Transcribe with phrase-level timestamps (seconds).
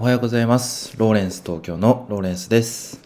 [0.00, 0.96] おはようございます。
[0.96, 3.02] ローレンス東京のローレンスです。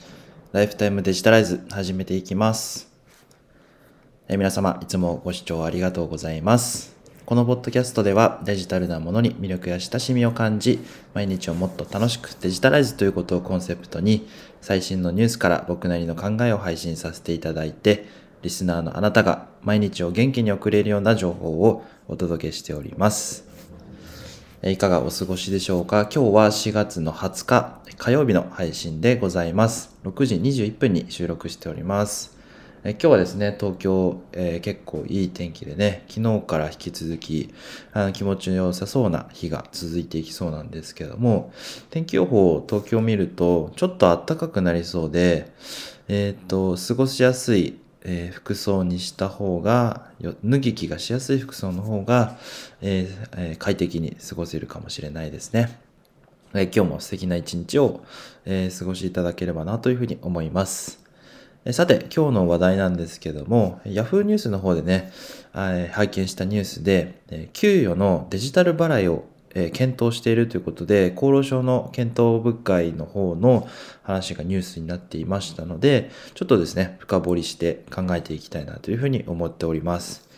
[0.52, 2.88] ライフタイムデジタライズ始めていきます。
[4.28, 6.94] え皆様、いつもご視聴ありがとうございます。
[7.26, 10.78] このポッドキャストではデジタルなものに魅力や親しみを感じ、
[11.14, 14.28] 毎日をもっと楽しくデジタライズということをコンセプトに、
[14.60, 18.06] 最新のニュースから僕なりの考えを配信させていただいて、
[18.42, 23.53] リスナーのあなたが毎日を元気に送れるような情報をお届けしております。
[24.66, 26.08] いかがお過ごしでしょうか？
[26.10, 29.94] 今日は4月の20日火曜日の配信でございます。
[30.04, 32.38] 6時21分に収録しております。
[32.82, 37.52] え今日はですね、東京、えー結構いい天気でね、昨日から引き続き
[37.92, 41.52] あの気持ちの良さそうな日が続いていきそうなんですけども、
[41.90, 45.52] 天気予報東京を見るとちょっと暖かくなりそうで、
[46.08, 50.08] えっ、と、過ごしやすいえー服装にした方が
[50.44, 52.38] 脱ぎ着がしやすい服装の方が、
[52.80, 55.78] えーえー快適に過ごせるかもしれないですね、
[56.54, 58.04] えー今日も素敵な一日を、
[58.44, 61.02] え過ごしいただければなというふうに思います。
[61.64, 65.10] えさて今日の話題なんですけども Yahoo ニュースの方でね、
[65.54, 69.24] え拝見したニュースで、え給与のデジタル払いを
[69.54, 73.68] え検討しているということで、厚労省の検討部会の方の
[74.02, 80.28] 話がニュースになっていましたので、ちょっとですね、深掘りして考えていきたいなというふうに思っております。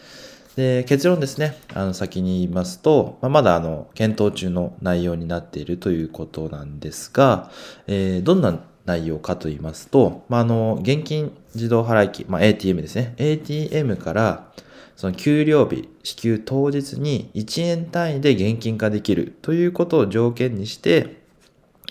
[0.56, 7.50] で、結論ですね、あの、先に言いますと、まあ、まだあの、検討中の内容になっているということなんですが、
[7.86, 13.14] えーどんな内容かと言いますと、まあ、あの、現金自動払い機、まあ、ATM ですね。
[13.18, 14.52] ATM から、
[14.96, 21.20] その給料日、支給当日に1円単位で現金化できるということを条件にして、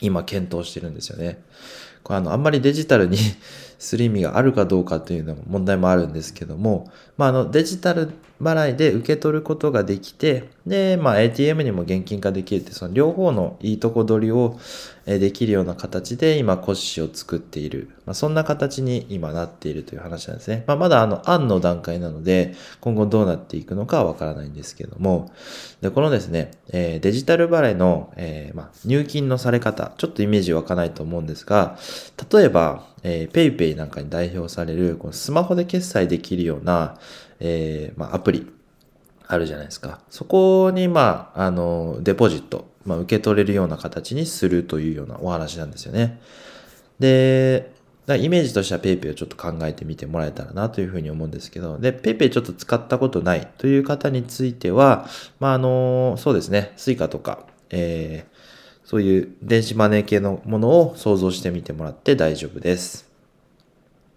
[0.02, 1.40] 今検討してるんですよね。
[2.04, 3.18] これあの、あんまりデジタルに
[3.78, 14.60] する意味があるかどうかというのも問題もあるんですけども、まあ、あの、デジタル払いで受け取ることができて、で、まあ、ATM にも現金化できるって、その両方のいいとこ取りを
[15.06, 17.90] できるような形で今、骨子を作っている。
[18.06, 20.66] まあ、そんな形に今なっているという話なんですね。
[20.68, 25.32] まあ、まだあの、案の段階なので、今後どうなっていくのかはわからないんですけども、
[25.82, 31.78] で、このですね、えーデジタル払いの、えーまあ、入金のされ方、ちょっとイメージ湧かないと思うんですが、
[32.32, 36.98] 例えば、えー、PayPay なんかに代表される、このスマホで決済できるような、
[37.40, 38.52] えーまあ、アプリ、
[39.28, 40.00] あるじゃないですか。
[40.10, 46.20] そこに、まあ、あの、デポジット、まあ、受け取れるような形にするというようなお話なんですよね。
[47.00, 47.72] で、
[48.08, 55.08] イメージとしては PayPay をちょっと考えてみてもらえたらなというふうに思うんですけど、で、PayPay ちょっと使ったことないという方については、
[55.40, 58.35] まあ、あの、そうですね、Suica とか、えー
[58.86, 63.10] そういう電子マネー系のものを想像してみてもらって大丈夫です。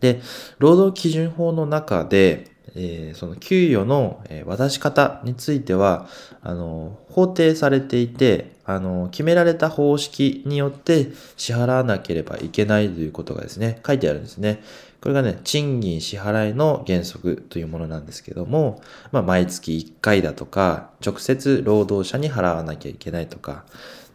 [0.01, 0.21] で、
[0.59, 6.07] 労働基準法の中で、えーその給与の渡し方については、
[6.43, 14.63] あの、法定されていて、あの、決められた方式によって支払わなければいけないということがですね、書いてあるんですね。
[15.01, 23.65] これがね、賃金支払いの原則というものなんですけども、まあ、毎月1回だとか、直接労働者に払わなきゃいけないとか、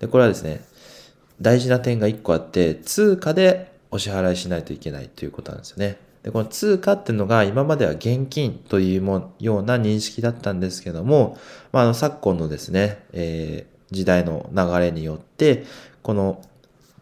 [0.04, 0.62] で、これはですね、
[1.40, 5.98] 大事な点が1個あって、通貨でお支払いしないといけないということなんですよね。
[6.24, 11.38] で、この通貨っていうのが今までは現金というもような認識だったんですけども、
[11.72, 15.66] まあ、あの昨今のですね、えー時代の流れによって、
[16.02, 16.42] この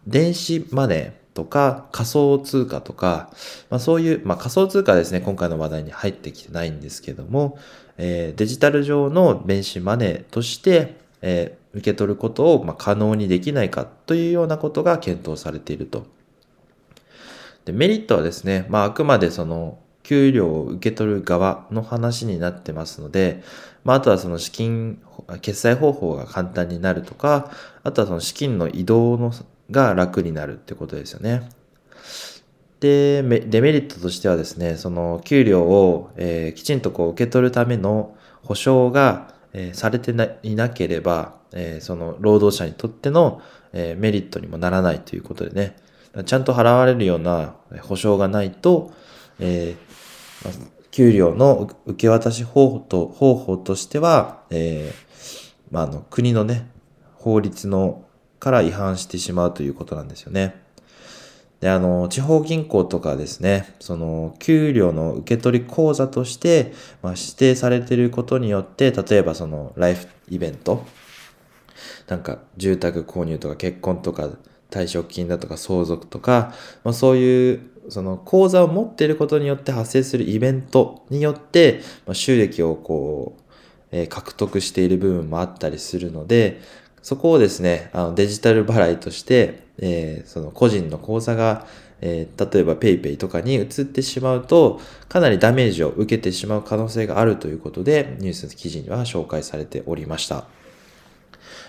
[0.06, 3.30] 電子マネーとか仮想通貨とか、
[3.70, 7.58] まあ、そういう、まあ、仮想通貨ですね、今回の話題に入ってきてないんですけども、
[7.96, 16.06] えーデジタル上の電子マネーとして、えー受け取ることを、まあ、可能にできないかというようなことが検討されていると。
[17.64, 23.42] でメリットはですね、まあ、あくまでその給料を受け取る側の話になってますので、
[23.84, 25.00] まあ、あとはその資金、
[25.40, 27.50] 決済方法が簡単になるとか、
[27.84, 29.32] あとはその資金の移動の
[29.70, 31.48] が楽になるってことですよね。
[32.80, 43.42] で、デメリットとしてはですね、その給料を、えーきちんとこう受け取るための保証が、えーされてないなければ、えーその労働者にとっての、
[43.72, 45.76] えーメリットにもならないということでね、
[46.24, 48.92] ちゃんと払われるような保証がないと、
[49.38, 56.68] えーま給料の受け渡し方法と方法としては、えーまあ、あの国のね、
[57.14, 58.04] 法律の
[58.38, 60.60] から違反してしまうということなんですよね。
[61.60, 66.72] で、あの、地方銀行とかですね、その、給料の受け取り口座として、
[67.02, 70.84] まあ、指定されていることによって、例えばその、ライフイベント、
[72.08, 74.30] なんか、住宅購入とか結婚とか、
[74.70, 83.42] 退職金だとか相続とか、まあ、そういう、その、口座を持っていることによって発生するイベントによって、まあ、収益をこう、
[83.90, 86.60] えー獲得している部分もあったりするので、
[87.02, 91.66] そこをですね、あのデジタル払いとして、えー、その個人の口座が、
[92.00, 100.44] えー、例えば PayPay とかに移ってしまうと、かなりダメージを受けてしまう可能性があるということで、ニュースの記事には紹介されておりました。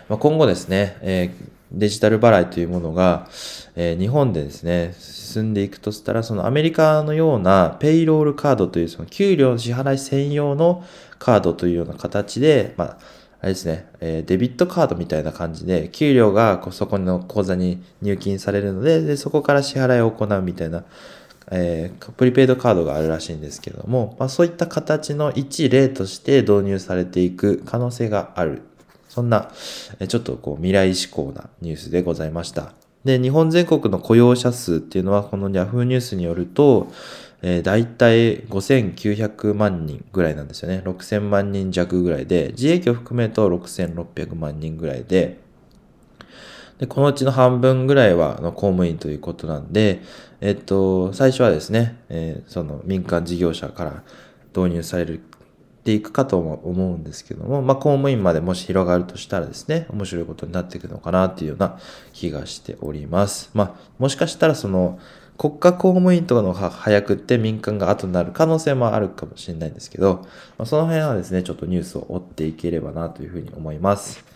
[0.10, 3.28] まあ、今後ですね、えー、デジタル払いというものが、
[3.76, 10.84] えー、日本でですね、進んでいくとしたら、そのアメリカのようなペイロールカードというその給料の支払い専用の
[11.20, 12.98] カードというような形で、まあ、
[13.42, 20.86] あれですね、えー、デビットカードみたいな感じで、給料がこそこの口座に入金されるのでで、そこから支払いを行うみたいな、
[21.52, 28.62] えー、プリペイドカードがあるらしいんですけども、まあ、そういった形の一例として導入されていく可能性がある
[29.14, 29.52] そんな、
[30.08, 32.74] ちょっとこう未来志向なニュースでございました。
[33.06, 36.92] で、日本全国の雇用者数っていうのは、この Yahoo ニュースによると、
[37.44, 40.82] えー、大体5900万人ぐらいなんですよね。
[40.84, 45.38] 6000万人弱ぐらいで、自営業含めると6600万人ぐらいで、
[46.80, 50.02] で、このうちの半分ぐらいは公務員ということなんで、
[50.42, 54.04] えっと、最初はですね、えー、その民間事業者から
[54.56, 55.22] 導入される
[55.84, 61.78] ていくかと思うんですけども、まあ、公務員までもし広がるとしたらですね、面白いことになっていくのかなっていうような
[62.14, 63.52] 気がしております。
[63.54, 65.00] まあ、もしかしたらその、
[65.38, 70.26] 国家公務員とかのが早くって民間が後になる可能性もあるかもしれないんですけど、
[70.58, 74.33] まあ、その辺はですね、ちょっとニュースを追っていければなというふうに思います。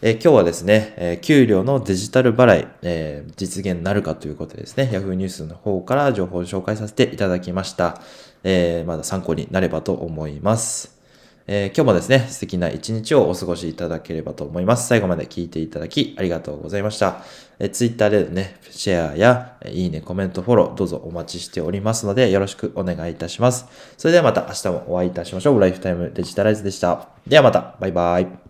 [0.00, 8.00] えー、今日はですね、えー、給料のデジタル払い、えー、実現なるかということでですね、Yahoo ニュースの方から情報を紹介させていただきました。
[8.44, 10.96] えまだ参考になればと思います。
[11.48, 14.86] え今日もですね、素敵な一日をお過ごしいただければと思います。
[14.86, 17.24] 最後まで聞いていただきありがとうございました。
[17.58, 23.66] え Twitter でね、シェアや、いいね、コメント、フォロー、どうぞお待ちしておりますので、よろしくお願いいたします。
[23.96, 25.60] それではまた明日もお会いいたしましょう。
[25.60, 27.08] ライフタイムデジタライズでした。
[27.26, 28.47] ではまた、バイバイ。